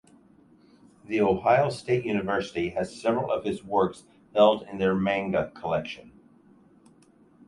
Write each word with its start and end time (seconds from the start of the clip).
The 1.05 1.21
Ohio 1.21 1.69
State 1.69 2.05
University 2.07 2.69
has 2.69 2.99
several 2.99 3.31
of 3.31 3.43
his 3.45 3.63
works 3.63 4.05
held 4.33 4.63
in 4.63 4.79
their 4.79 4.95
Manga 4.95 5.51
Collection. 5.51 6.11